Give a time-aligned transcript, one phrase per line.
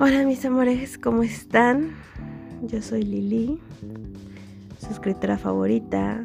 [0.00, 1.90] Hola mis amores, ¿cómo están?
[2.62, 3.58] Yo soy Lili,
[4.78, 6.24] su escritora favorita,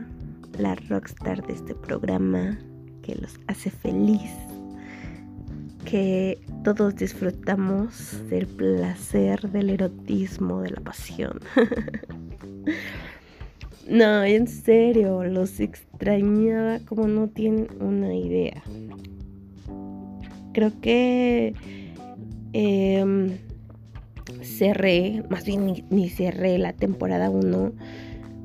[0.60, 2.60] la rockstar de este programa
[3.02, 4.30] que los hace feliz,
[5.86, 11.40] que todos disfrutamos del placer, del erotismo, de la pasión.
[13.90, 18.62] no, en serio, los extrañaba como no tienen una idea.
[20.54, 21.56] Creo que...
[22.56, 23.40] Eh,
[24.42, 27.72] cerré, más bien ni, cerré la temporada 1,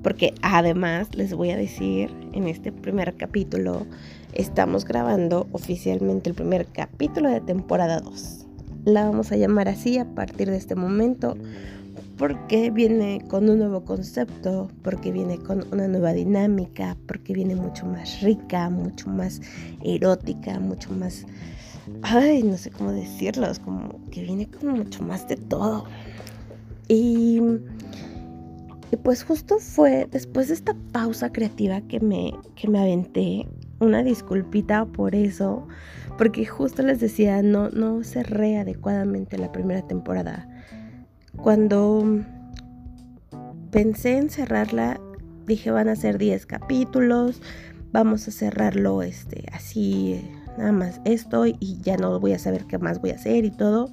[0.03, 3.87] porque además les voy a decir, en este primer capítulo
[4.33, 8.47] estamos grabando oficialmente el primer capítulo de temporada 2.
[8.85, 11.37] La vamos a llamar así a partir de este momento
[12.19, 17.87] porque viene con un nuevo concepto, porque viene con una nueva dinámica, porque viene mucho
[17.87, 19.41] más rica, mucho más
[19.85, 21.25] erótica, mucho más
[22.03, 25.85] ay, no sé cómo decirlo, es como que viene con mucho más de todo.
[26.89, 27.41] Y,
[28.91, 33.47] y, pues justo fue después de esta pausa creativa que me, que me aventé,
[33.81, 35.67] una disculpita por eso,
[36.17, 40.49] porque justo les decía, no, no cerré adecuadamente la primera temporada.
[41.37, 42.25] Cuando
[43.71, 45.01] pensé en cerrarla,
[45.47, 47.41] dije van a ser 10 capítulos,
[47.93, 50.21] vamos a cerrarlo este, así
[50.59, 53.51] nada más esto y ya no voy a saber qué más voy a hacer y
[53.51, 53.91] todo.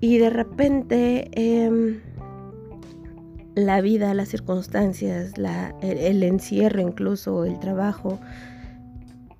[0.00, 2.00] Y de repente em,
[3.54, 5.32] la vida, las circunstancias,
[5.82, 8.20] el, encierro incluso, el trabajo,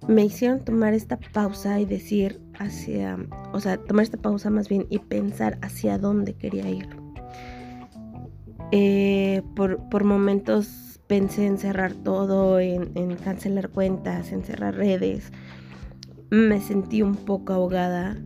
[0.09, 3.17] me hicieron tomar esta pausa y decir hacia,
[3.53, 6.89] o sea, tomar esta pausa más bien y pensar hacia dónde quería ir.
[8.73, 15.33] Eh, por, por, momentos pensé en cerrar todo, en, en cancelar cuentas, en cerrar redes,
[16.31, 18.17] me sentí un poco ahogada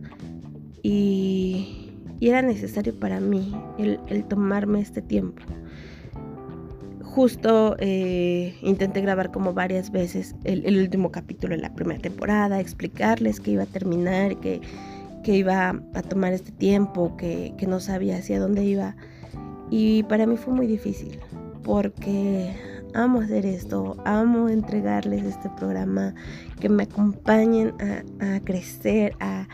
[0.81, 1.79] y,
[2.21, 5.41] era necesario para mí el, tomarme este tiempo.
[7.03, 13.41] Justo eh, intenté grabar como varias veces el, último capítulo de la primera temporada, explicarles
[13.41, 14.61] que iba a terminar, que,
[15.25, 18.95] iba a tomar este tiempo, que, que no sabía hacia dónde iba.
[19.69, 21.19] Y para mí fue muy difícil
[21.61, 22.53] porque
[22.93, 26.13] amo hacer esto, amo entregarles este programa,
[26.59, 27.73] que me acompañen
[28.19, 29.47] a, crecer, a,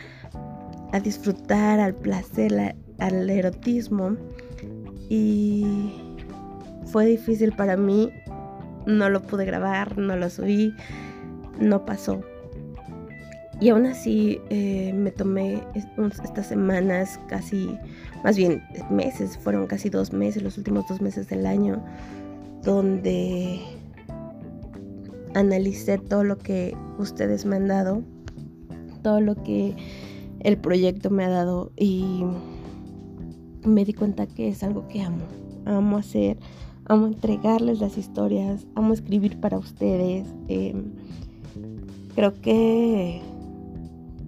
[1.00, 4.16] disfrutar, al placer, al erotismo.
[5.09, 5.94] Y
[6.85, 8.11] fue difícil para mí,
[8.85, 10.73] no lo pude grabar, no lo subí,
[11.59, 12.22] no pasó.
[13.61, 15.61] Y aún así eh, me tomé
[16.23, 17.78] estas semanas, casi,
[18.23, 21.83] más bien meses, fueron casi dos meses, los últimos dos meses del año,
[22.64, 23.59] donde
[25.34, 28.03] analicé todo lo que ustedes me han dado,
[29.02, 29.75] todo lo que
[30.42, 32.24] el proyecto me ha dado y
[33.64, 35.24] me di cuenta que es algo que amo.
[35.66, 36.38] Amo hacer,
[36.86, 40.28] amo entregarles las historias, amo escribir para ustedes.
[40.47, 40.91] Em,
[42.16, 43.22] creo que,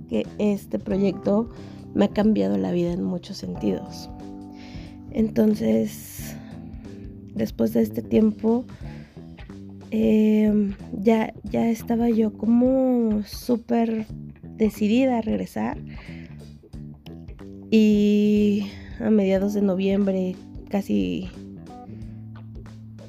[0.09, 1.50] que este proyecto
[1.94, 4.09] me ha cambiado la vida en muchos sentidos.
[5.12, 6.20] Entonces,
[7.34, 8.66] después de este tiempo,
[9.92, 14.06] em, ya, ya estaba yo como súper
[14.58, 15.78] decidida a regresar.
[17.69, 18.68] Y
[19.00, 20.36] a mediados de noviembre,
[20.69, 21.30] casi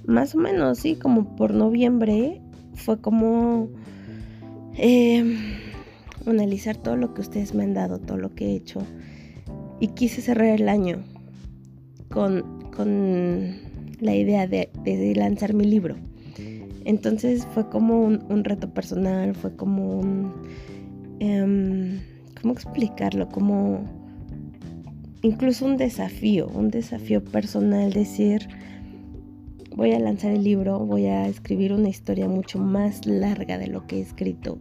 [0.07, 2.41] más o menos, sí, como por noviembre,
[2.75, 3.69] fue como
[4.77, 5.37] em,
[6.27, 8.81] analizar todo lo que ustedes me han dado, todo lo que he hecho.
[9.81, 11.03] Y quise cerrar el año
[12.09, 13.72] con, con
[14.03, 14.69] la idea de,
[15.17, 15.97] lanzar mi libro.
[16.85, 20.33] Entonces fue como un, reto personal, fue como un...
[21.21, 22.01] Em,
[22.41, 23.29] ¿Cómo explicarlo?
[23.29, 23.85] Como
[25.23, 28.49] incluso un desafío, un desafío personal, decir,
[29.77, 33.87] voy a lanzar el libro, voy a escribir una historia mucho más larga de lo
[33.87, 34.59] que he escrito.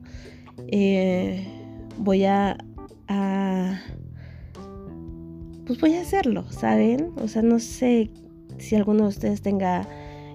[0.67, 1.43] Eh,
[1.97, 2.57] voy a,
[3.07, 3.81] a,
[5.65, 7.09] pues voy a hacerlo, ¿saben?
[7.15, 8.11] O sea, no sé
[8.61, 9.87] si alguno de ustedes tenga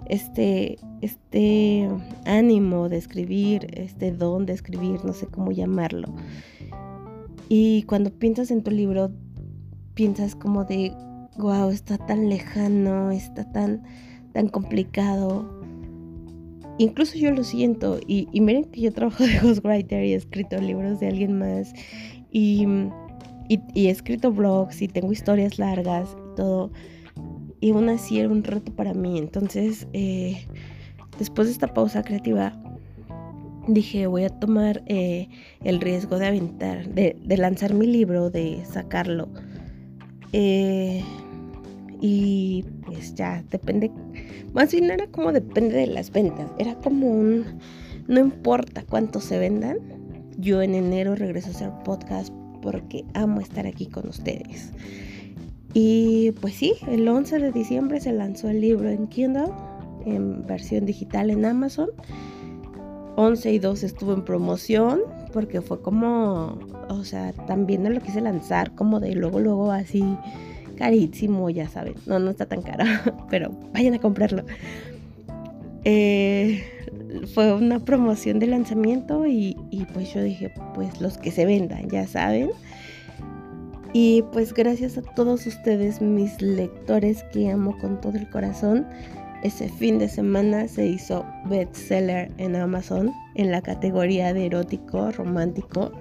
[0.09, 1.89] este, este
[2.25, 6.15] ánimo de escribir, este don de escribir, no sé cómo llamarlo.
[7.49, 9.13] Y cuando piensas en tu libro,
[9.95, 10.93] piensas como de,
[11.39, 13.83] wow, está tan lejano, está tan,
[14.33, 15.61] tan complicado.
[16.79, 17.99] Incluso yo lo siento.
[18.07, 21.73] Y, miren que yo trabajo de ghostwriter y he escrito libros de alguien más.
[22.31, 22.67] Y,
[23.49, 26.71] y, y he escrito blogs y tengo historias largas y todo
[27.61, 29.19] y aún así era un reto para mí.
[29.19, 30.47] Entonces, eh,
[31.19, 32.53] después de esta pausa creativa,
[33.69, 35.29] dije, voy a tomar eh,
[35.65, 39.29] el riesgo de aventar, de, lanzar mi libro, de sacarlo.
[40.33, 41.03] Eh,
[42.01, 43.91] y pues ya depende,
[44.53, 47.59] más bien era como depende de las ventas, era como un,
[48.07, 49.79] no importa cuánto se vendan,
[50.37, 54.73] yo en enero regreso a hacer podcast porque amo estar aquí con ustedes.
[55.79, 59.51] Y pues sí, el 11 de diciembre se lanzó el libro en Kindle,
[60.07, 61.91] en versión digital en Amazon.
[63.17, 65.03] 11 y 12 estuvo en promoción
[65.35, 66.59] porque fue como,
[66.89, 70.03] o sea, también no lo quise lanzar como de luego, luego así
[70.79, 71.93] carísimo, ya saben.
[72.07, 72.85] No, no está tan caro,
[73.29, 74.47] pero vayan a comprarlo.
[75.85, 76.65] Eh,
[77.35, 81.91] fue una promoción de lanzamiento y, y, pues yo dije, pues los que se vendan,
[81.91, 82.49] ya saben.
[83.99, 88.87] Y pues gracias a todos ustedes, mis lectores que amo con todo el corazón,
[89.43, 95.93] ese fin de semana se hizo bestseller en Amazon en la categoría de erótico, romántico.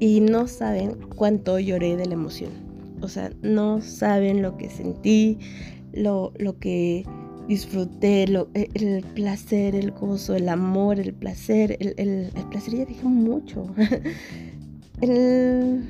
[0.00, 2.52] Y no saben cuánto lloré de la emoción.
[3.02, 5.38] O sea, no saben lo que sentí,
[5.92, 7.04] lo, lo que
[7.48, 11.76] disfruté, lo, e, el placer, el gozo, el amor, el placer.
[11.80, 13.66] El, el, el placer ya dije mucho.
[15.02, 15.82] el,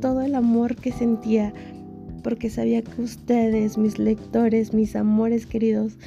[0.00, 1.52] todo el amor que sentía
[2.22, 5.98] porque sabía que ustedes, mis lectores, mis amores queridos,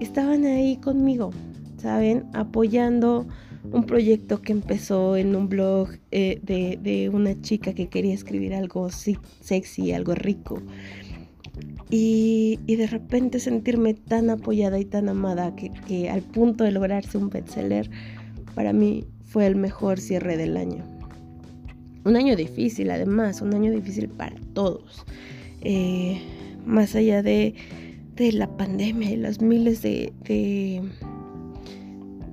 [0.00, 1.30] estaban ahí conmigo,
[1.78, 2.24] ¿saben?
[2.32, 3.26] Apoyando
[3.72, 8.88] un proyecto que empezó en un blog eh, de, una chica que quería escribir algo
[8.90, 10.62] sexy, algo rico.
[11.90, 17.18] Y, de repente sentirme tan apoyada y tan amada que, que al punto de lograrse
[17.18, 17.90] un bestseller,
[18.54, 20.99] para mí fue el mejor cierre del año.
[22.04, 25.04] Un año difícil, además, un año difícil para todos.
[25.60, 26.18] Eh,
[26.64, 27.54] más allá de,
[28.16, 30.12] de, la pandemia y las miles de,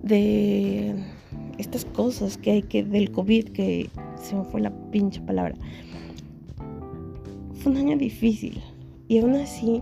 [0.04, 0.96] de,
[1.58, 3.90] estas cosas que hay que del COVID, que
[4.22, 5.56] se me fue la pinche palabra.
[7.56, 8.62] Fue un año difícil.
[9.10, 9.82] Y aún así,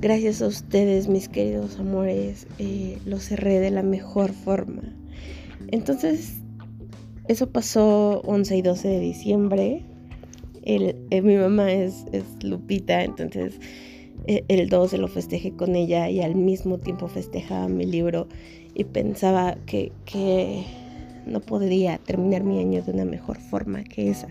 [0.00, 4.82] gracias a ustedes, mis queridos amores, eh, lo cerré de la mejor forma.
[5.68, 6.40] Entonces,
[7.28, 9.82] eso pasó 11 y 12 de diciembre.
[10.64, 12.04] Eh, mi mamá es,
[12.42, 13.58] Lupita, entonces
[14.26, 18.28] eh, el 12 lo festejé con ella y al mismo tiempo festejaba mi libro
[18.74, 20.64] y pensaba que, que
[21.26, 24.28] no podría terminar mi año de una mejor forma que esa.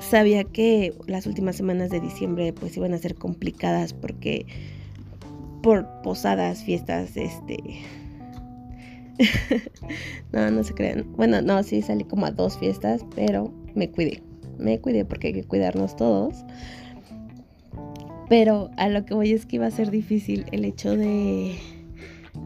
[0.00, 4.46] Sabía que las últimas semanas de diciembre pues iban a ser complicadas porque
[5.62, 7.58] por posadas, fiestas, este,
[10.32, 11.12] no, no se crean.
[11.16, 14.22] Bueno, no, sí salí como a dos fiestas, pero me cuidé.
[14.58, 16.44] Me cuidé porque hay que cuidarnos todos.
[18.28, 21.54] Pero a lo que voy es que iba a ser difícil el hecho de,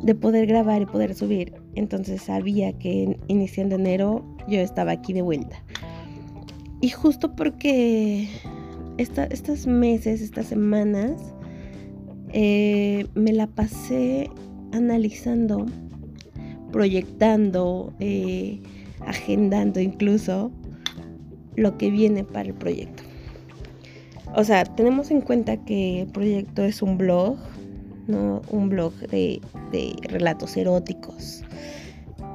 [0.03, 1.55] de poder grabar y poder subir.
[1.75, 5.63] Entonces sabía que iniciando enero yo estaba aquí de vuelta.
[6.81, 8.29] Y justo porque
[8.99, 11.35] estos meses, estas semanas,
[12.33, 14.31] eh, me la pasé
[14.73, 15.67] analizando
[16.73, 18.61] proyectando, eh,
[19.07, 20.51] agendando incluso
[21.57, 23.03] lo que viene para el proyecto.
[24.35, 27.37] O sea, tenemos en cuenta que el proyecto es un blog,
[28.07, 28.43] ¿no?
[28.51, 29.41] Un blog de,
[30.03, 31.43] relatos eróticos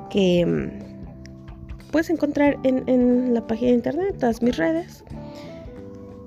[0.10, 5.04] que mm, puedes encontrar en, la página de internet, todas mis redes.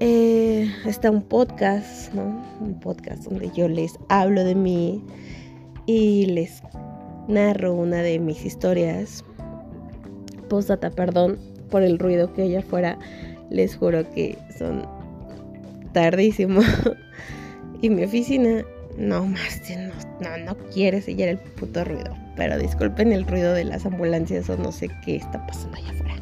[0.01, 2.45] Eh, está un podcast, ¿no?
[2.61, 5.03] Un podcast donde yo les hablo de mí
[5.87, 6.63] y les
[7.29, 9.25] narro una de mis historias.
[10.49, 11.39] Postdata, perdón
[11.71, 12.99] por el ruido que haya afuera.
[13.51, 14.87] Les juro que son
[15.93, 16.61] tardísimo.
[17.83, 18.65] y mi oficina
[18.99, 19.61] no más,
[20.21, 22.15] no, no quiere sellar el puto ruido.
[22.37, 26.15] Pero disculpen el ruido de las ambulancias o no sé qué está pasando allá afuera.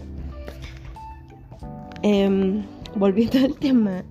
[2.03, 2.65] Em,
[2.97, 4.03] volviendo al tema,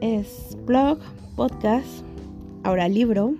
[0.00, 0.98] es blog,
[1.36, 2.04] podcast,
[2.64, 3.34] ahora libro,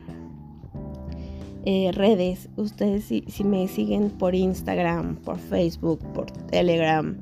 [1.65, 2.49] eh, redes.
[2.57, 7.19] Ustedes si, me siguen por Instagram, por Facebook, por Telegram,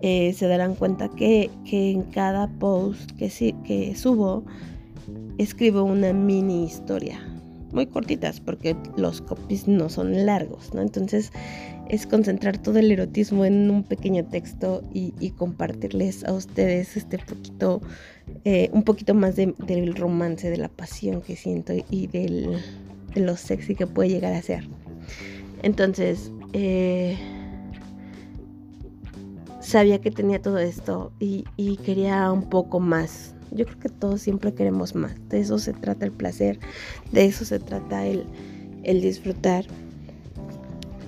[0.00, 4.44] eh, se darán cuenta que, en cada post que, subo
[5.38, 7.20] escribo una mini historia.
[7.72, 10.80] Muy cortitas porque los copies no son largos, ¿no?
[10.80, 11.30] Entonces
[11.88, 17.82] es concentrar todo el erotismo en un pequeño texto y, compartirles a ustedes este poquito,
[18.44, 22.58] eh, un poquito más del romance, de la pasión que siento y del,
[23.20, 24.68] lo sexy que puede llegar a ser.
[25.62, 27.16] Entonces, eh,
[29.60, 31.44] sabía que tenía todo esto y,
[31.84, 33.34] quería un poco más.
[33.50, 35.14] Yo creo que todos siempre queremos más.
[35.28, 36.58] De eso se trata el placer,
[37.12, 38.26] de eso se trata el,
[38.84, 39.64] disfrutar.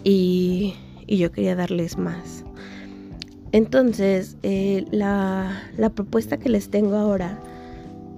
[0.04, 0.74] Y,
[1.06, 2.44] yo quería darles más.
[3.52, 7.38] Entonces, eh, la propuesta que les tengo ahora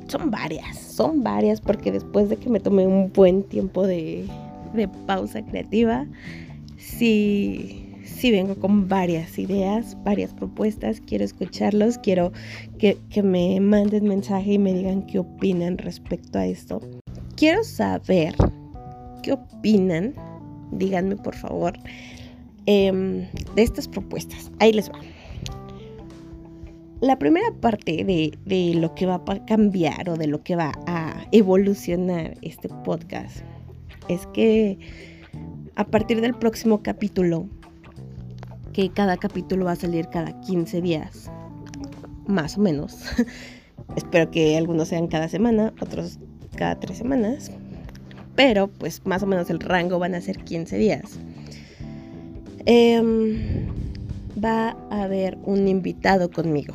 [0.09, 4.27] son varias, son varias porque después de que me tomé un buen tiempo de,
[4.75, 6.07] de pausa creativa,
[6.77, 12.33] sí, sí vengo con varias ideas, varias propuestas, quiero escucharlos, quiero
[12.79, 16.83] que, que me manden mensaje y me digan qué opinan respecto a esto.
[17.35, 18.35] Quiero saber
[19.23, 20.13] qué opinan,
[20.71, 21.79] díganme por favor,
[22.67, 24.51] em, de estas propuestas.
[24.59, 24.99] Ahí les va.
[27.01, 30.73] La primera parte de, de, lo que va a cambiar o de lo que va
[30.87, 33.39] a evolucionar este podcast
[34.09, 34.79] es que
[35.77, 37.49] a partir del próximo capítulo,
[38.75, 41.31] que cada capítulo va a salir cada 15 días,
[42.27, 42.99] más o menos.
[43.97, 46.19] Espero que algunos sean cada semana, otros
[46.55, 47.51] cada tres semanas.
[48.37, 51.19] Pero pues más o menos el rango van a ser 15 días.
[52.67, 53.01] Eh,
[54.43, 56.75] va a haber un invitado conmigo.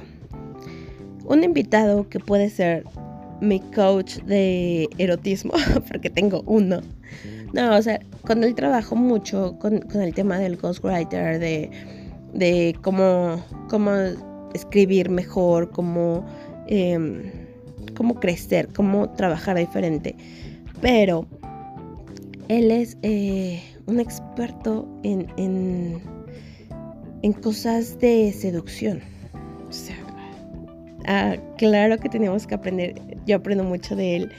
[1.27, 2.83] Un invitado que puede ser
[3.41, 5.53] mi coach de erotismo,
[5.87, 6.81] porque tengo uno.
[7.53, 11.69] No, o sea, con él trabajo mucho con, el tema del ghostwriter, de,
[12.33, 13.91] de cómo, cómo
[14.53, 16.25] escribir mejor, cómo,
[16.67, 17.31] em,
[17.95, 20.15] cómo crecer, cómo trabajar diferente.
[20.81, 21.25] Pero
[22.49, 26.01] él es eh, un experto en, en,
[27.21, 29.14] en cosas de seducción.
[31.07, 32.95] Ah, claro que tenemos que aprender.
[33.25, 34.31] Yo aprendo mucho de él.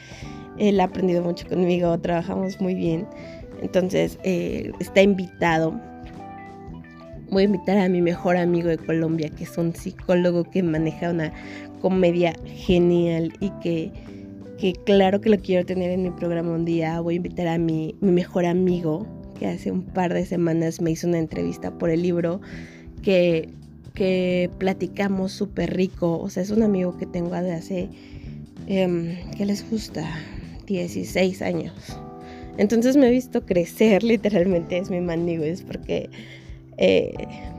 [0.59, 1.99] Él ha aprendido mucho conmigo.
[1.99, 3.07] Trabajamos muy bien.
[3.63, 5.81] Entonces, eh, está invitado.
[7.31, 11.11] Voy a invitar a mi mejor amigo de Colombia, que es un psicólogo que maneja
[11.11, 11.33] una
[11.81, 13.93] comedia genial y que,
[14.59, 17.01] que claro que lo quiero tener en mi programa un día.
[17.01, 19.07] Voy a invitar a mi, mi mejor amigo,
[19.39, 22.41] que hace un par de semanas me hizo una entrevista por el libro
[23.03, 23.49] que
[23.97, 26.21] que platicamos súper rico.
[26.21, 27.89] O sea, es un amigo que tengo de hace,
[28.69, 30.09] eh, ¿qué les gusta?
[30.67, 31.75] 16 años.
[32.59, 34.99] Entonces me he visto crecer, literalmente es mi
[35.45, 36.11] es porque
[36.79, 37.13] eh,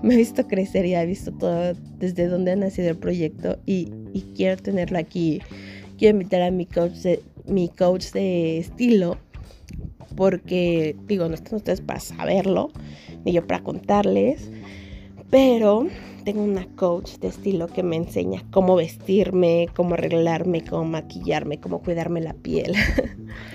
[0.04, 3.92] me he visto crecer y he visto todo desde donde ha nacido el proyecto y,
[4.14, 5.42] y, quiero tenerlo aquí.
[5.98, 9.18] Quiero invitar a mi coach de, mi coach de estilo
[10.16, 12.72] porque, digo, no están ustedes para saberlo,
[13.26, 14.50] ni yo para contarles,
[15.32, 15.88] pero
[16.28, 21.80] tengo una coach de estilo que me enseña cómo vestirme, cómo arreglarme, cómo maquillarme, cómo
[21.80, 22.74] cuidarme la piel.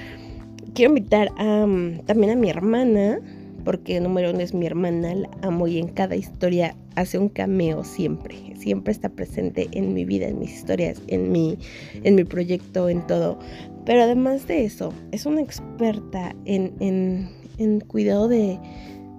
[0.75, 3.21] Quiero invitar también a mi hermana,
[3.62, 7.85] porque número uno es mi hermana, la amo y en cada historia hace un cameo
[7.85, 8.37] siempre.
[8.57, 11.59] Siempre está presente en mi vida, en mis historias, en mi,
[12.05, 13.38] en mi proyecto, en todo.
[13.85, 18.59] Pero además de eso, es una experta en, en, en cuidado de,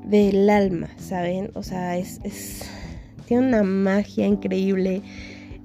[0.05, 1.51] del alma, ¿saben?
[1.53, 2.19] O sea, es
[3.23, 5.01] tiene una magia increíble.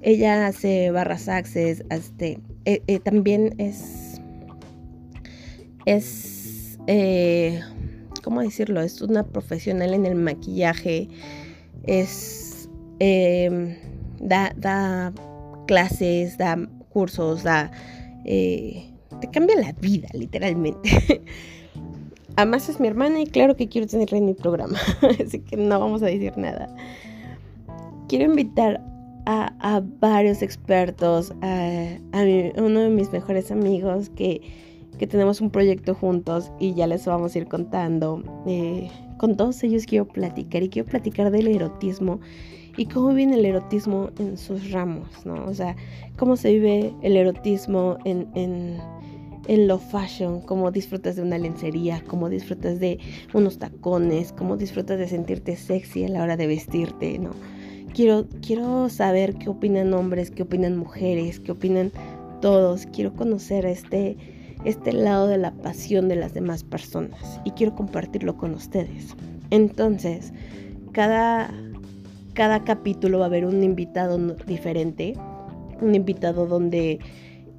[0.01, 4.21] Ella hace barras access, este, eh, eh, también es,
[5.85, 7.59] es, eh,
[8.23, 8.81] ¿cómo decirlo?
[8.81, 11.09] Es una profesional en el maquillaje,
[11.83, 13.75] es, em,
[14.21, 15.11] da, da
[15.67, 16.57] clases, da
[16.89, 17.71] cursos, da,
[18.23, 20.89] te cambia la vida, literalmente.
[22.37, 24.79] Además es mi hermana y claro que quiero tenerla en mi programa,
[25.25, 26.73] así que no vamos a decir nada
[28.09, 28.81] quiero invitar
[29.25, 31.97] a, varios expertos, a,
[32.57, 34.41] uno de mis mejores amigos que,
[34.97, 38.21] tenemos un proyecto juntos y ya les vamos a ir contando.
[38.45, 42.19] Eh, con todos ellos quiero platicar y quiero platicar del erotismo
[42.75, 45.45] y cómo viene el erotismo en sus ramos, ¿no?
[45.45, 45.77] O sea,
[46.17, 48.77] cómo se vive el erotismo en, en,
[49.47, 52.99] en lo fashion, cómo disfrutas de una lencería, cómo disfrutas de
[53.33, 57.31] unos tacones, cómo disfrutas de sentirte sexy a la hora de vestirte, ¿no?
[57.99, 61.91] Quiero, quiero saber qué opinan hombres, qué opinan mujeres, qué opinan
[62.39, 62.85] todos.
[62.85, 64.15] Quiero conocer este,
[64.63, 69.17] este lado de la pasión de las demás personas y quiero compartirlo con ustedes.
[69.49, 70.31] Entonces,
[70.93, 71.53] cada,
[72.35, 75.15] cada capítulo va a haber un invitado diferente,
[75.81, 76.99] un invitado donde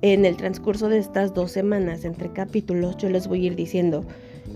[0.01, 4.07] en el transcurso de estas dos semanas entre capítulos yo les voy a ir diciendo,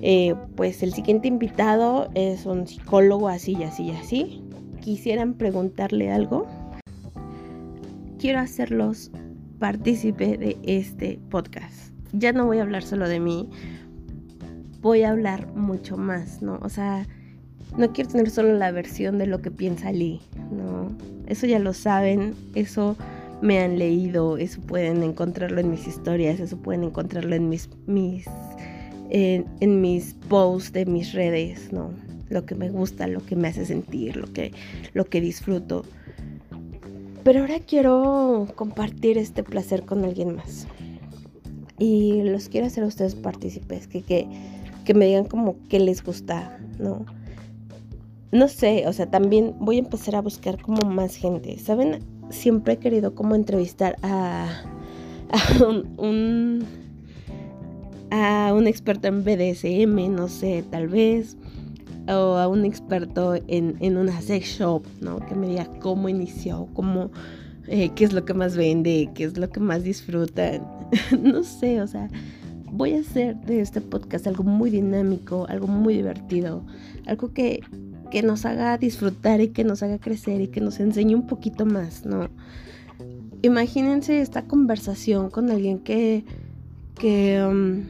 [0.00, 4.42] eh, pues el siguiente invitado es un psicólogo así y así y así,
[4.84, 6.46] quisieran preguntarle algo,
[8.18, 9.10] quiero hacerlos
[9.58, 11.90] partícipe de este podcast.
[12.12, 13.48] Ya no voy a hablar solo de mí,
[14.82, 16.58] voy a hablar mucho más, ¿no?
[16.60, 17.06] O sea,
[17.78, 20.20] no quiero tener solo la versión de lo que piensa Lee,
[20.52, 20.94] ¿no?
[21.26, 22.94] Eso ya lo saben, eso
[23.40, 28.26] me han leído, eso pueden encontrarlo en mis historias, eso pueden encontrarlo en mis, mis,
[29.08, 32.03] en mis posts de mis redes, ¿no?
[32.28, 34.52] Lo que me gusta, lo que me hace sentir, lo que,
[34.92, 35.84] lo que disfruto.
[37.22, 40.66] Pero ahora quiero compartir este placer con alguien más.
[41.78, 44.26] Y los quiero hacer a ustedes partícipes, que, que,
[44.84, 47.04] que me digan como que les gusta, ¿no?
[48.30, 51.58] No sé, o sea, también voy a empezar a buscar como más gente.
[51.58, 52.00] ¿Saben?
[52.30, 54.62] Siempre he querido como entrevistar a,
[55.30, 55.66] a
[55.98, 56.66] un
[58.10, 61.36] a un experto en BDSM, no sé, tal vez,
[62.08, 65.24] o a un experto en, en una sex shop, ¿no?
[65.26, 67.10] Que me diga cómo inició, cómo,
[67.66, 70.66] eh, qué es lo que más vende, qué es lo que más disfrutan.
[71.22, 72.08] no sé, o sea,
[72.70, 76.64] voy a hacer de este podcast algo muy dinámico, algo muy divertido,
[77.06, 77.60] algo que,
[78.10, 81.66] que nos haga disfrutar y que nos haga crecer y que nos enseñe un poquito
[81.66, 82.28] más, ¿no?
[83.42, 86.24] Imagínense esta conversación con alguien que,
[86.98, 87.82] que um,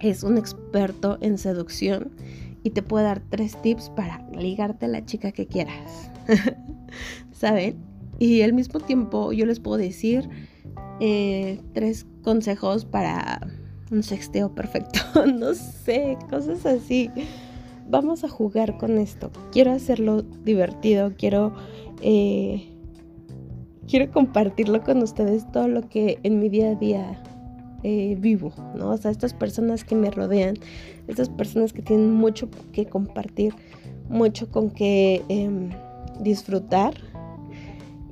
[0.00, 2.10] es un experto en seducción
[2.62, 6.10] y te puede dar tres tips para ligarte a la chica que quieras.
[7.32, 7.76] ¿Saben?
[8.18, 10.28] Y al mismo tiempo yo les puedo decir
[11.00, 13.48] eh, tres consejos para
[13.90, 15.00] un sexteo perfecto.
[15.26, 17.10] no sé, cosas así.
[17.88, 19.30] Vamos a jugar con esto.
[19.50, 21.14] Quiero hacerlo divertido.
[21.16, 21.54] Quiero...
[22.00, 22.68] Eh,
[23.88, 27.22] quiero compartirlo con ustedes todo lo que en mi día a día
[27.82, 28.90] eh, vivo, ¿no?
[28.90, 30.54] O sea, estas personas que me rodean,
[31.08, 33.54] estas personas que tienen mucho que compartir,
[34.08, 35.70] mucho con que em,
[36.20, 36.94] disfrutar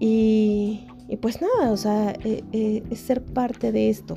[0.00, 0.86] y,
[1.20, 4.16] pues nada, o sea, eh, eh, es ser parte de esto.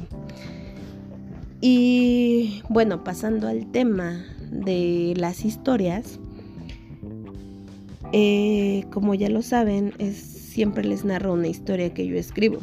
[1.61, 6.19] Y bueno, pasando al tema de las historias,
[8.91, 12.59] como ya lo saben, es, siempre les narro una historia que yo escribo.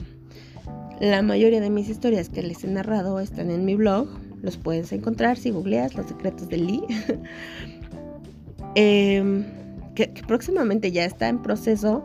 [1.00, 4.06] La mayoría de mis historias que les he narrado están en mi blog.
[4.42, 6.82] Los puedes encontrar si googleas Los Secretos de Lee.
[8.76, 9.44] Em,
[9.96, 12.04] que, próximamente ya está en proceso.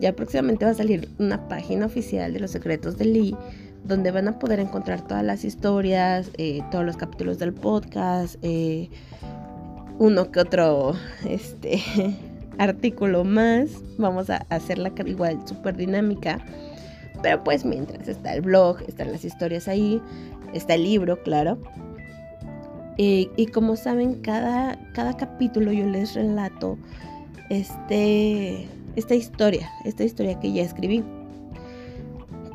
[0.00, 3.36] Ya próximamente va a salir una página oficial de Los Secretos de Lee.
[3.84, 8.88] Donde van a poder encontrar todas las historias, eh, todos los capítulos del podcast, eh,
[9.98, 10.94] uno que otro
[11.28, 11.82] este,
[12.58, 13.70] artículo más.
[13.98, 16.38] Vamos a hacerla igual súper dinámica
[17.26, 20.00] pero pues mientras está el blog, están las historias ahí,
[20.54, 21.58] está el libro, claro.
[22.96, 26.78] Y, como saben, cada, cada capítulo yo les relato
[27.50, 31.02] este, esta historia, esta historia que ya escribí.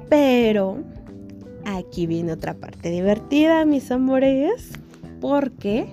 [0.09, 0.77] Pero
[1.65, 4.69] aquí viene otra parte divertida, mis amores,
[5.19, 5.85] porque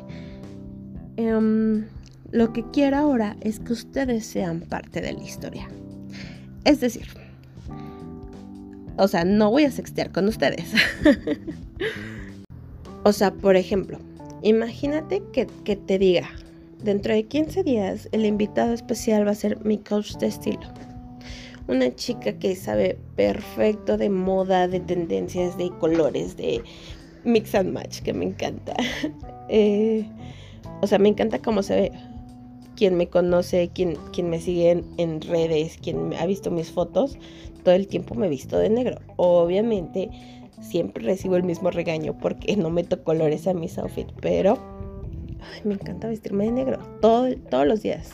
[1.16, 1.84] em,
[2.30, 5.68] lo que quiero ahora es que ustedes sean parte de la historia.
[6.64, 7.27] Es decir,
[8.98, 10.66] o sea, no voy a sextear con ustedes.
[13.04, 13.98] o sea, por ejemplo,
[14.42, 16.28] imagínate que, te diga,
[16.82, 20.60] dentro de 15 días el invitado especial va a ser mi coach de estilo.
[21.68, 26.62] Una chica que sabe perfecto de moda, de tendencias, de colores, de
[27.24, 28.74] mix and match, que me encanta.
[29.50, 30.06] Eh,
[30.82, 31.92] o sea, me encanta cómo se ve.
[32.78, 37.18] Quien me conoce, quien, quien me sigue en, redes, quien ha visto mis fotos,
[37.64, 39.00] todo el tiempo me he visto de negro.
[39.16, 40.08] Obviamente
[40.60, 44.58] siempre recibo el mismo regaño porque no meto colores a mis outfits, pero
[45.64, 48.12] me encanta vestirme de negro todo, todos los días.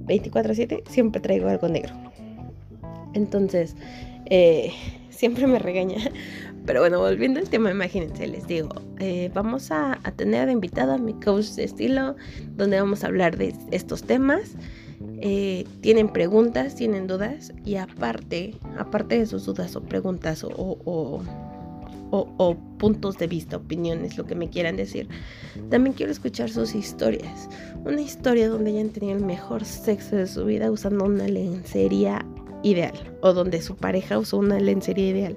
[0.00, 1.94] 24/7 siempre traigo algo negro.
[3.14, 3.76] Entonces,
[4.24, 4.72] eh,
[5.10, 5.98] siempre me regaña.
[6.66, 10.94] Pero bueno, volviendo al tema, imagínense, les digo, eh, vamos a, a, tener de invitada
[10.94, 12.16] a mi coach de estilo,
[12.56, 14.56] donde vamos a hablar de estos temas.
[15.20, 20.50] Eh, tienen preguntas, tienen dudas y aparte, aparte de sus dudas o preguntas o,
[22.10, 25.08] o, puntos de vista, opiniones, lo que me quieran decir,
[25.70, 27.48] también quiero escuchar sus historias.
[27.84, 32.24] Una historia donde hayan tenido el mejor sexo de su vida usando una lencería
[32.62, 35.36] ideal o donde su pareja usó una lencería ideal.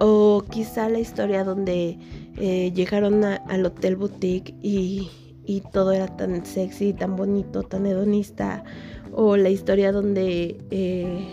[0.00, 1.98] O quizá la historia donde
[2.36, 5.08] eh, llegaron al hotel boutique y
[5.46, 8.64] y todo era tan sexy, tan bonito, tan hedonista.
[9.12, 11.26] O la historia donde, eh,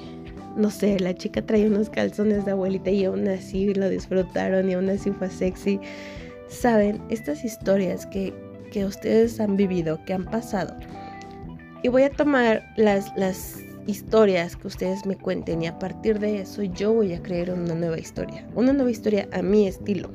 [0.56, 4.74] no sé, la chica traía unos calzones de abuelita y aún así lo disfrutaron y
[4.74, 5.80] aún así fue sexy.
[6.48, 8.34] Saben, estas historias que,
[8.72, 10.76] que ustedes han vivido, que han pasado.
[11.84, 16.42] Y voy a tomar las, las historias que ustedes me cuenten y a partir de
[16.42, 18.48] eso yo voy a crear una nueva historia.
[18.56, 20.10] Una nueva historia a mi estilo.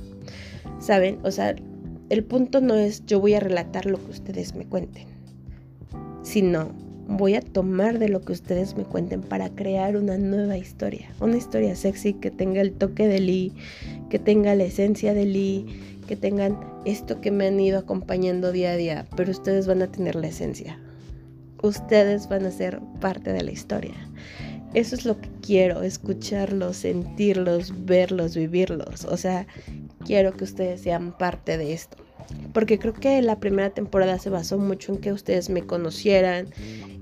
[0.79, 1.18] ¿Saben?
[1.24, 1.55] O sea,
[2.09, 5.07] el punto no es yo voy a relatar lo que ustedes me cuenten,
[6.22, 6.70] sino
[7.09, 11.11] voy a tomar de lo que ustedes me cuenten para crear una nueva historia.
[11.20, 13.52] Una historia sexy que tenga el toque de Lee,
[14.11, 15.66] que tenga la esencia de Lee,
[16.07, 19.90] que tengan esto que me han ido acompañando día a día, pero ustedes van a
[19.90, 20.79] tener la esencia.
[21.66, 23.94] Ustedes van a ser parte de la historia.
[24.72, 29.05] Eso es lo que quiero, escucharlos, sentirlos, verlos, vivirlos.
[29.05, 29.48] O sea,
[30.05, 32.06] quiero que ustedes sean parte de esto.
[32.53, 36.49] Porque creo que la primera temporada se basó mucho en que ustedes me conocieran,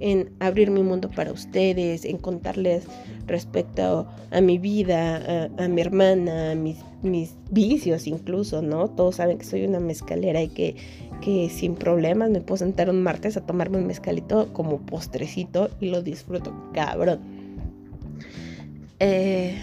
[0.00, 2.84] en abrir mi mundo para ustedes, en contarles
[3.26, 8.88] respecto a mi vida, a, mi hermana, a mis, mis, vicios incluso, ¿no?
[8.88, 10.76] Todos saben que soy una mezcalera y que,
[11.20, 15.90] que sin problemas me puedo sentar un martes a tomarme un mezcalito como postrecito y
[15.90, 17.20] lo disfruto cabrón.
[19.00, 19.56] Eh,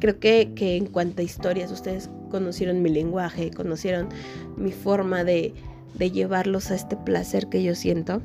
[0.00, 4.08] creo que, que en cuanto a historias ustedes conocieron mi lenguaje, conocieron
[4.56, 5.54] mi forma de,
[5.98, 8.22] llevarlos a este placer que yo siento.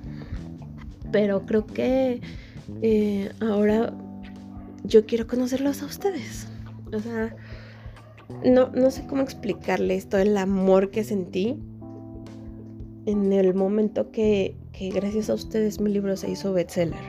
[1.12, 2.22] Pero creo que
[2.82, 3.94] eh, ahora
[4.84, 6.48] yo quiero conocerlos a ustedes.
[6.94, 7.36] O sea,
[8.46, 11.58] no, no sé cómo explicarles todo el amor que sentí
[13.06, 14.56] en el momento que,
[14.94, 17.00] gracias a ustedes mi libro se hizo bestseller.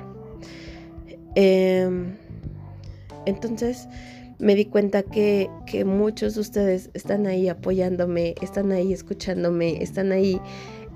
[1.35, 2.14] Em,
[3.26, 3.88] entonces,
[4.42, 5.48] me di cuenta que,
[5.87, 10.40] muchos de ustedes están ahí apoyándome, están ahí escuchándome, están ahí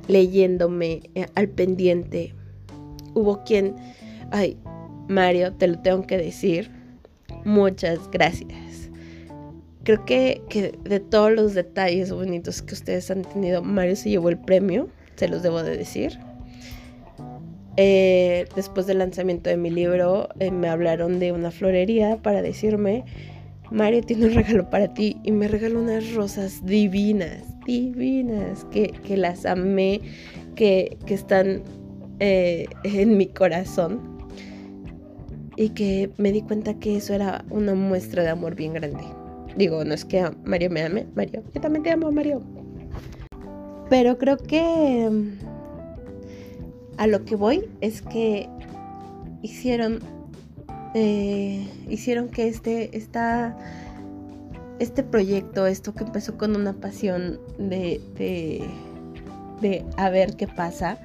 [0.08, 2.34] leyéndome eh, al pendiente.
[3.14, 3.76] Hubo quien,
[4.32, 4.58] ay,
[5.08, 6.72] Mario, te lo tengo que decir,
[7.44, 8.90] muchas gracias.
[9.84, 10.42] Creo que,
[10.82, 15.28] de todos los detalles bonitos que ustedes han tenido, Mario se llevó el premio, se
[15.28, 16.18] los debo de decir.
[17.76, 23.04] Eh, después del lanzamiento de mi libro, eh, me hablaron de una florería para decirme
[23.70, 29.44] Mario tiene un regalo para ti y me regaló unas rosas divinas, divinas, que, las
[29.44, 30.00] amé,
[30.54, 31.62] que, están
[32.20, 34.16] eh, en mi corazón
[35.56, 39.02] y que me di cuenta que eso era una muestra de amor bien grande.
[39.56, 42.42] Digo, no es que Mario me ame, Mario, yo también te amo, Mario.
[43.88, 45.38] Pero creo que mm,
[46.98, 48.48] a lo que voy es que
[49.42, 50.00] hicieron
[50.98, 53.54] eh, hicieron que este, esta,
[54.78, 58.00] este proyecto, esto que empezó con una pasión de,
[59.60, 60.98] de, a ver qué pasa,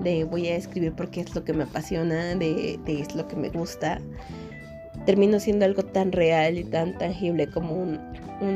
[0.00, 3.36] de voy a escribir porque es lo que me apasiona, de, de es lo que
[3.36, 3.98] me gusta,
[5.06, 7.98] terminó siendo algo tan real y tan tangible como un,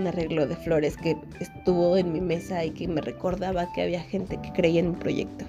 [0.07, 4.39] arreglo de flores que estuvo en mi mesa y que me recordaba que había gente
[4.43, 5.47] que creía en mi proyecto.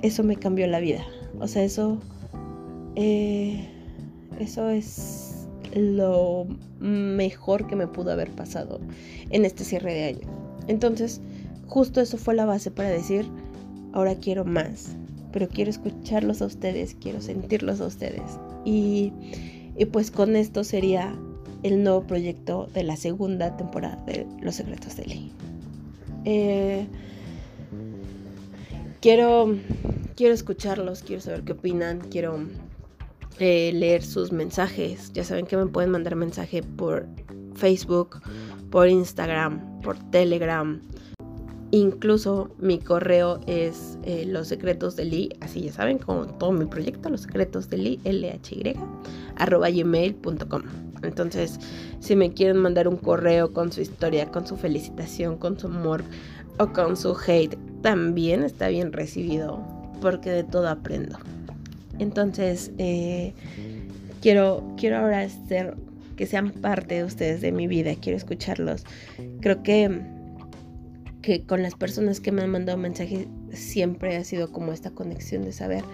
[0.00, 1.02] Eso me cambió la vida.
[1.38, 1.98] O sea, eso
[2.96, 3.68] eh,
[4.38, 6.46] eso es lo
[6.80, 8.80] mejor que me pudo haber pasado
[9.30, 10.28] en este cierre de año.
[10.66, 11.20] Entonces,
[11.66, 13.26] justo eso fue la base para decir,
[13.92, 14.96] ahora quiero más,
[15.32, 18.22] pero quiero escucharlos a ustedes, quiero sentirlos a ustedes.
[18.64, 19.12] Y,
[19.92, 21.14] pues con esto sería
[21.62, 25.32] el nuevo proyecto de la segunda temporada de Los Secretos de Ley.
[26.24, 26.86] Eh,
[29.00, 29.56] quiero,
[30.16, 32.40] quiero escucharlos, quiero saber qué opinan, quiero
[33.38, 35.12] leer sus mensajes.
[35.12, 37.06] Ya saben que me pueden mandar mensaje por
[37.54, 38.20] Facebook,
[38.70, 40.80] por Instagram, por Telegram.
[41.72, 46.66] Incluso mi correo es eh, los secretos de Lee, así ya saben, como todo mi
[46.66, 48.74] proyecto, los secretos de Lee, LHY,
[49.36, 50.62] arroba gmail.com.
[51.02, 51.60] Entonces,
[52.00, 56.02] si me quieren mandar un correo con su historia, con su felicitación, con su amor
[56.58, 59.64] o con su hate, también está bien recibido,
[60.00, 61.18] porque de todo aprendo.
[62.00, 63.34] Entonces, eh,
[64.22, 65.76] quiero, quiero ahora ser,
[66.16, 68.84] que sean parte de ustedes, de mi vida, quiero escucharlos.
[69.40, 70.00] Creo que,
[71.20, 75.44] que con las personas que me han mandado mensajes siempre ha sido como esta conexión
[75.44, 75.84] de saber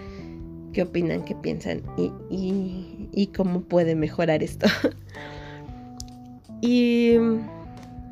[0.71, 4.67] qué opinan, qué piensan y, cómo puede mejorar esto.
[6.61, 7.15] y,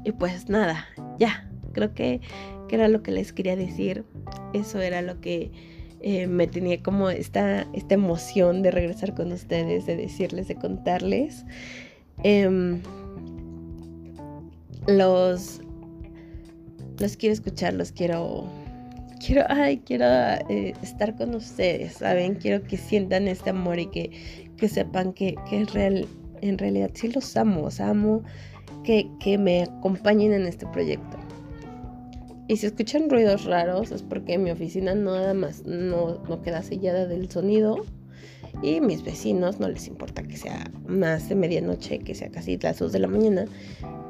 [0.04, 0.86] y pues nada,
[1.18, 2.20] ya, creo que,
[2.68, 4.04] que era lo que les quería decir.
[4.54, 5.75] Eso era lo que
[6.08, 11.44] eh, me tenía como esta, esta emoción de regresar con ustedes, de decirles, de contarles.
[12.22, 12.80] Em,
[14.86, 15.62] los,
[17.00, 18.48] los quiero escuchar, los quiero,
[19.26, 20.06] quiero, ay, quiero
[20.48, 22.36] eh, estar con ustedes, ¿saben?
[22.36, 26.08] Quiero que sientan este amor y que, que sepan que, que es real,
[26.42, 28.22] en realidad sí los amo, os amo
[28.84, 31.25] que, que me acompañen en este proyecto.
[32.48, 37.30] Y si escuchan ruidos raros es porque mi oficina nada más no, queda sellada del
[37.30, 37.86] sonido.
[38.62, 42.80] Y mis vecinos no les importa que sea más de medianoche, que sea casi las
[42.80, 43.46] 2 de la mañana.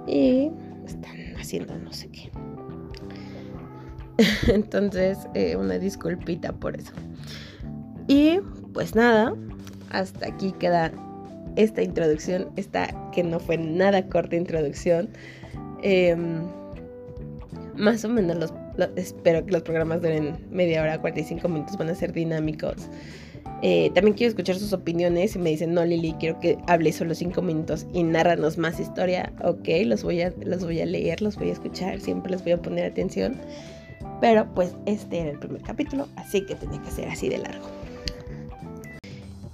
[0.07, 0.51] Y
[0.85, 2.29] están haciendo no sé qué.
[4.53, 6.91] Entonces, eh, una disculpita por eso.
[8.07, 8.39] Y
[8.73, 9.33] pues nada,
[9.89, 10.91] hasta aquí queda
[11.55, 15.09] esta introducción, esta que no fue nada corta introducción.
[15.81, 16.43] Em,
[17.77, 18.53] más o menos los,
[18.95, 22.89] espero que los programas duren media hora, 45 minutos, van a ser dinámicos.
[23.61, 25.35] Eh, también quiero escuchar sus opiniones.
[25.35, 29.33] y me dicen, no, Lili, quiero que hable solo 5 minutos y narranos más historia,
[29.43, 32.53] ok, los voy, a, los voy a leer, los voy a escuchar, siempre les voy
[32.53, 33.37] a poner atención.
[34.21, 37.67] Pero pues este era el primer capítulo, así que tenía que ser así de largo.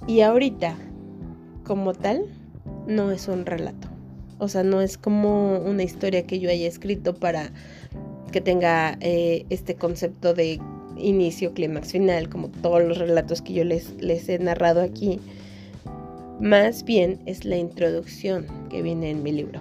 [0.06, 0.76] Y ahorita,
[1.64, 2.26] como tal,
[2.86, 3.88] no es un relato.
[4.38, 7.52] O sea, no es como una historia que yo haya escrito para
[8.32, 10.58] que tenga eh, este concepto de
[10.96, 15.20] inicio, clímax, final, como todos los relatos que yo les, les he narrado aquí.
[16.40, 19.60] Más bien es la introducción que viene en mi libro.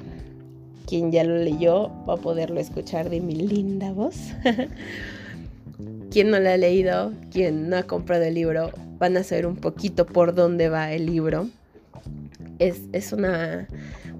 [0.87, 4.17] Quien ya lo leyó va a poderlo escuchar de mi linda voz.
[6.11, 9.55] quien no lo ha leído, quien no ha comprado el libro, van a saber un
[9.55, 11.47] poquito por dónde va el libro.
[12.59, 13.67] Es, es una,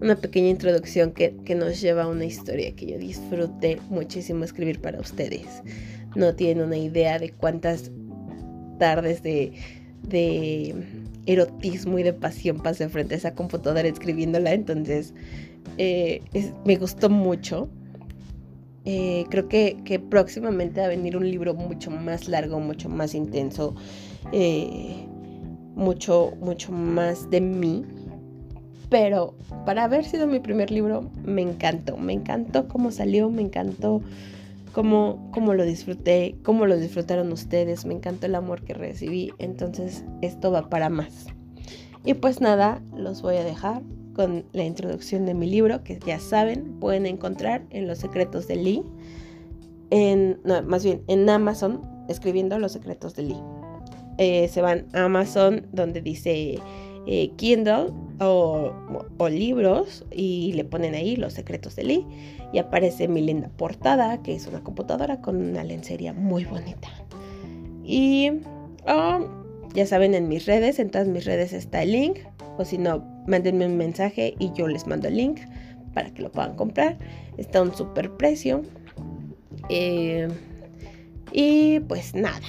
[0.01, 4.79] una, pequeña introducción que, que, nos lleva a una historia que yo disfruté muchísimo escribir
[4.81, 5.61] para ustedes.
[6.15, 7.91] No tienen una idea de cuántas
[8.79, 9.53] tardes de,
[10.03, 10.75] de
[11.25, 14.53] erotismo y de pasión pasé frente a esa computadora escribiéndola.
[14.53, 15.13] Entonces,
[15.77, 16.21] eh,
[16.65, 17.69] me gustó mucho.
[18.85, 23.13] Eh, creo que, que, próximamente va a venir un libro mucho más largo, mucho más
[23.13, 23.75] intenso,
[24.31, 25.05] eh,
[25.75, 27.85] mucho, mucho más de mí.
[28.91, 34.01] Pero para haber sido mi primer libro, me encantó, me encantó cómo salió, me encantó
[34.73, 40.04] cómo, cómo lo disfruté, cómo lo disfrutaron ustedes, me encantó el amor que recibí, entonces
[40.21, 41.27] esto va para más.
[42.04, 43.82] Y pues nada, los voy a dejar
[44.13, 48.58] con la introducción de mi libro, que ya saben, pueden encontrar en Los Secretos de
[48.58, 48.84] Lee,
[49.89, 53.41] en, no, más bien en Amazon, escribiendo Los Secretos de Lee.
[54.17, 56.60] Eh, se van a Amazon donde dice
[57.07, 57.87] eh, Kindle
[58.19, 58.73] o,
[59.29, 62.07] libros y le ponen ahí Los Secretos de Lee
[62.53, 66.89] y aparece mi linda portada, que es una computadora con una lencería muy bonita.
[67.83, 68.31] Y
[68.87, 69.27] oh,
[69.73, 72.19] ya saben, en mis redes, en todas mis redes está el link
[72.57, 75.39] o si no, mándenme un mensaje y yo les mando el link
[75.93, 76.97] para que lo puedan comprar.
[77.37, 78.63] Está a un super precio.
[79.69, 80.27] Eh,
[81.31, 82.41] y pues nada,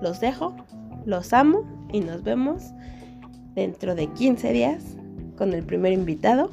[0.00, 0.56] los dejo,
[1.04, 2.72] los amo y nos vemos
[3.56, 4.84] dentro de 15 días
[5.36, 6.50] con el primer invitado,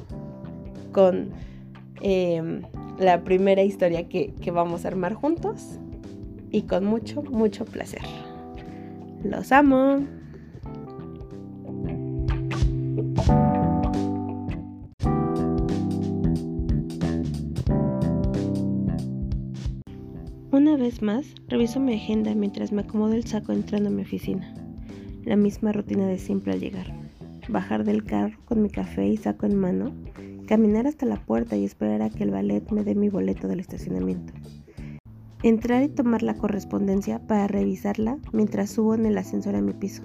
[0.92, 1.28] con
[2.00, 2.62] em,
[2.98, 5.78] la primera historia que, que vamos a armar juntos
[6.50, 8.02] y con mucho, mucho placer.
[9.22, 10.04] Los amo.
[20.50, 24.63] Una vez más, reviso mi agenda mientras me acomodo el saco entrando a mi oficina.
[25.24, 26.86] La misma rutina de siempre al llegar.
[27.48, 29.92] Bajar del carro con mi café y saco en mano,
[30.46, 33.60] caminar hasta la puerta y esperar a que el ballet me dé mi boleto del
[33.60, 34.34] estacionamiento.
[35.42, 40.02] Entrar y tomar la correspondencia para revisarla mientras subo en el ascensor a mi piso.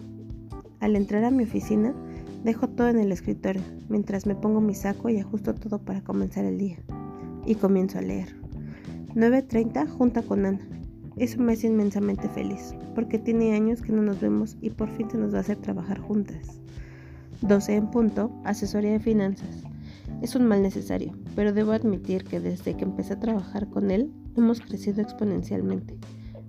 [0.80, 1.94] Al entrar a mi oficina,
[2.46, 6.46] dejo todo en el escritorio, mientras me pongo mi saco y ajusto todo para comenzar
[6.46, 6.78] el día.
[7.46, 8.36] Y comienzo a leer.
[9.16, 10.79] 9.30 junta con Ana.
[11.20, 15.12] Eso me hace inmensamente feliz, porque tiene años que no nos vemos y por fin
[15.12, 16.62] se nos va a hacer trabajar juntas.
[17.42, 19.64] 12 en punto, asesoría de finanzas.
[20.22, 24.14] Es un mal necesario, pero debo admitir que desde que empecé a trabajar con él
[24.38, 25.98] hemos crecido exponencialmente,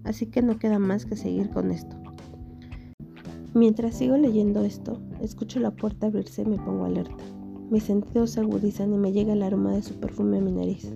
[0.04, 1.96] así que no queda más que seguir con esto.
[3.54, 7.24] Mientras sigo leyendo esto, escucho la puerta abrirse y me pongo alerta.
[7.70, 10.88] Mis sentidos se agudizan y me llega el aroma de su perfume a mi nariz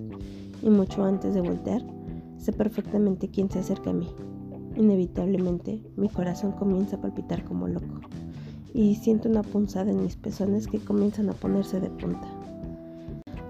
[0.61, 1.83] y mucho antes de voltear,
[2.45, 4.07] sé perfectamente quién se acerca a mí.
[4.75, 8.01] Inevitablemente, mi corazón comienza a palpitar como loco
[8.71, 12.27] y siento una punzada en mis pezones que comienzan a ponerse de punta.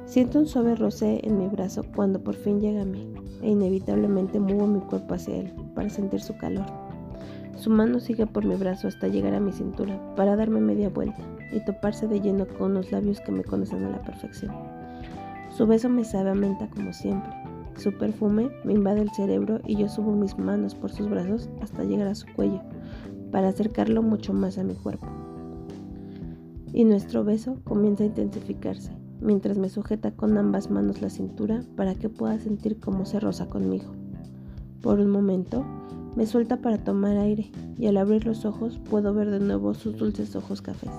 [0.06, 4.40] Siento un suave roce en mi brazo cuando por fin llega a mí e inevitablemente
[4.40, 6.66] muevo mi cuerpo hacia él para sentir su calor.
[7.58, 11.22] Su mano sigue por mi brazo hasta llegar a mi cintura para darme media vuelta
[11.52, 14.54] y toparse de lleno con los labios que me conocen a la perfección.
[15.50, 17.45] Su beso me sabe a menta como siempre.
[17.78, 21.84] Su perfume me invade el cerebro y yo subo mis manos por sus brazos hasta
[21.84, 22.62] llegar a su cuello,
[23.32, 25.08] para acercarlo mucho más a mi cuerpo.
[26.74, 31.96] Y nuestro beso comienza a intensificarse, mientras me sujeta con ambas manos la cintura para
[31.96, 33.94] que pueda sentir cómo se roza conmigo.
[34.82, 35.66] Por un momento,
[36.16, 39.98] me suelta para tomar aire y al abrir los ojos puedo ver de nuevo sus
[39.98, 40.92] dulces ojos cafés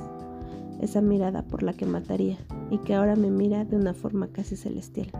[0.80, 2.36] esa mirada por la que mataría
[2.70, 5.10] y que ahora me mira de una forma casi celestial.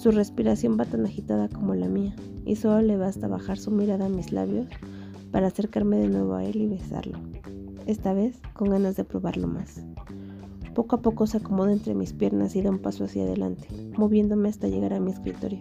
[0.00, 4.06] Su respiración va tan agitada como la mía y solo le basta bajar su mirada
[4.06, 4.66] a mis labios
[5.30, 7.18] para acercarme de nuevo a él y besarlo,
[7.84, 9.84] esta vez con ganas de probarlo más.
[10.74, 14.48] Poco a poco se acomoda entre mis piernas y da un paso hacia adelante, moviéndome
[14.48, 15.58] hasta llegar a mi escritorio.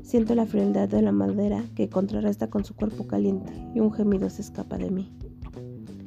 [0.00, 4.30] Siento la frialdad de la madera que contrarresta con su cuerpo caliente y un gemido
[4.30, 5.12] se escapa de mí.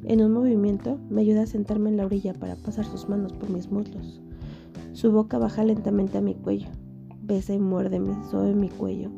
[0.06, 3.52] En un movimiento me ayuda a sentarme en la orilla para pasar sus manos por
[3.52, 4.24] mis muslos.
[4.94, 6.70] Su boca baja lentamente a mi cuello,
[7.24, 9.10] besa y muerde mi, suave mi cuello,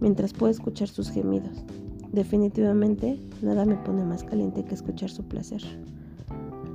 [0.00, 1.64] mientras puedo escuchar sus gemidos.
[2.12, 5.62] Definitivamente nada me pone más caliente que escuchar su placer.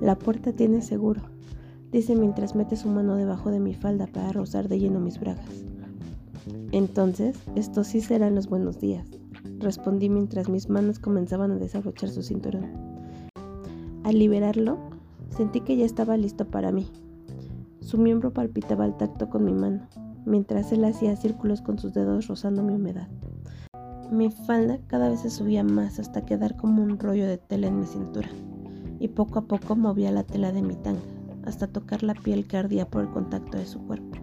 [0.02, 1.22] La puerta tiene seguro,
[1.92, 5.66] dice mientras mete su mano debajo de mi falda para rozar de lleno mis bragas.
[6.72, 9.08] Entonces, estos sí serán los buenos días,
[9.60, 12.66] respondí mientras mis manos comenzaban a desabrochar su cinturón.
[14.04, 14.78] Al liberarlo,
[15.30, 16.88] sentí que ya estaba listo para mí.
[17.80, 19.88] Su miembro palpitaba al tacto con mi mano,
[20.26, 23.08] mientras él hacía círculos con sus dedos rozando mi humedad.
[24.12, 27.80] Mi falda cada vez se subía más hasta quedar como un rollo de tela en
[27.80, 28.30] mi cintura,
[29.00, 31.02] y poco a poco movía la tela de mi tanga
[31.46, 34.18] hasta tocar la piel que ardía por el contacto de su cuerpo.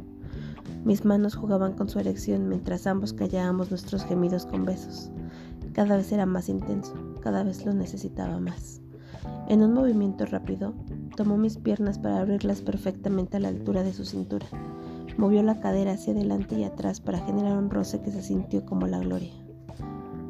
[0.84, 5.10] Mis manos jugaban con su erección mientras ambos callábamos nuestros gemidos con besos.
[5.72, 8.80] Cada vez era más intenso, cada vez lo necesitaba más.
[9.48, 10.74] En un movimiento rápido,
[11.16, 14.46] tomó mis piernas para abrirlas perfectamente a la altura de su cintura.
[15.18, 18.86] Movió la cadera hacia adelante y atrás para generar un roce que se sintió como
[18.86, 19.32] la gloria.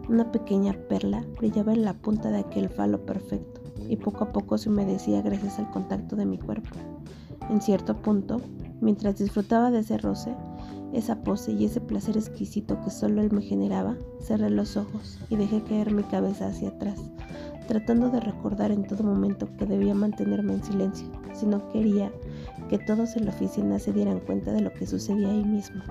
[0.09, 4.57] Una pequeña perla brillaba en la punta de aquel falo perfecto y poco a poco
[4.57, 6.70] se humedecía gracias al contacto de mi cuerpo.
[7.51, 8.40] En cierto punto,
[8.81, 10.35] mientras disfrutaba de ese roce,
[10.94, 15.37] esa pose y ese placer exquisito que solo él me generaba, cerré los ojos y
[15.37, 16.98] dejé caer mi cabeza hacia atrás,
[17.66, 22.11] tratando de recordar en todo momento que debía mantenerme en silencio, si no quería
[22.68, 25.83] que todos en la oficina se dieran cuenta de lo que sucedía ahí mismo.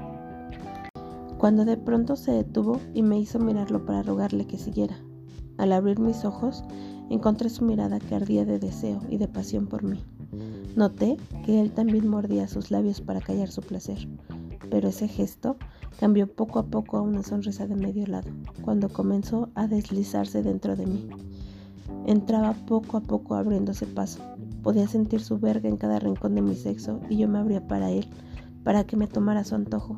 [1.37, 4.97] Cuando de pronto se detuvo y me hizo mirarlo para rogarle que siguiera.
[5.57, 6.63] Al abrir mis ojos,
[7.09, 10.03] encontré su mirada que ardía de deseo y de pasión por mí.
[10.75, 14.07] Noté que él también mordía sus labios para callar su placer,
[14.69, 15.57] pero ese gesto
[15.99, 18.29] cambió poco a poco a una sonrisa de medio lado,
[18.61, 21.07] cuando comenzó a deslizarse dentro de mí.
[22.05, 24.19] Entraba poco a poco abriéndose paso.
[24.67, 27.89] Podía sentir su verga en cada rincón de mi sexo y yo me abría para
[27.89, 28.09] él,
[28.65, 29.97] para que me tomara su antojo.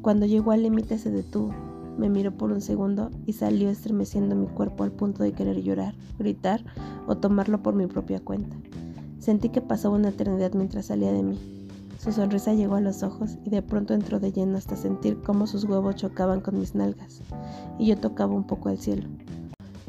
[0.00, 1.52] Cuando llegó al límite se detuvo,
[1.98, 5.96] me miró por un segundo y salió estremeciendo mi cuerpo al punto de querer llorar,
[6.20, 6.64] gritar
[7.08, 8.56] o tomarlo por mi propia cuenta.
[9.18, 11.40] Sentí que pasó una eternidad mientras salía de mí.
[11.98, 15.48] Su sonrisa llegó a los ojos y de pronto entró de lleno hasta sentir cómo
[15.48, 17.22] sus huevos chocaban con mis nalgas
[17.80, 19.08] y yo tocaba un poco el cielo.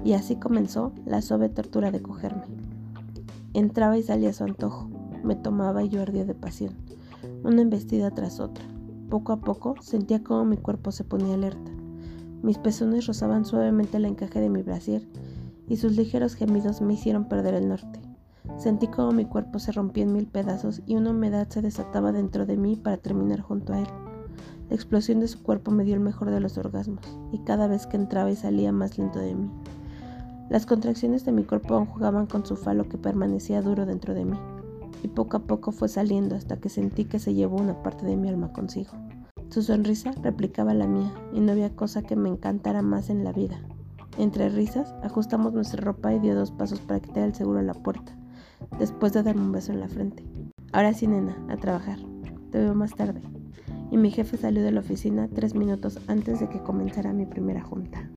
[0.03, 2.64] Y así comenzó la suave tortura de cogerme.
[3.55, 4.89] Entraba y salía a su antojo,
[5.23, 6.75] me tomaba y yo ardía de pasión,
[7.41, 8.65] una embestida tras otra.
[9.09, 11.71] Poco a poco sentía cómo mi cuerpo se ponía alerta.
[12.43, 15.07] Mis pezones rozaban suavemente el encaje de mi brasier
[15.69, 18.01] y sus ligeros gemidos me hicieron perder el norte.
[18.57, 22.45] Sentí como mi cuerpo se rompía en mil pedazos y una humedad se desataba dentro
[22.45, 23.87] de mí para terminar junto a él.
[24.67, 27.87] La explosión de su cuerpo me dio el mejor de los orgasmos, y cada vez
[27.87, 29.49] que entraba y salía más lento de mí.
[30.49, 34.25] Las contracciones de mi cuerpo aún jugaban con su falo que permanecía duro dentro de
[34.25, 34.37] mí,
[35.03, 38.15] y poco a poco fue saliendo hasta que sentí que se llevó una parte de
[38.15, 38.91] mi alma consigo.
[39.49, 43.31] Su sonrisa replicaba la mía y no había cosa que me encantara más en la
[43.31, 43.59] vida.
[44.17, 47.73] Entre risas, ajustamos nuestra ropa y dio dos pasos para quitar el seguro a la
[47.73, 48.15] puerta,
[48.79, 50.25] después de darme un beso en la frente.
[50.73, 51.99] Ahora sí, nena, a trabajar.
[52.51, 53.21] Te veo más tarde.
[53.91, 57.61] Y mi jefe salió de la oficina tres minutos antes de que comenzara mi primera
[57.61, 58.09] junta.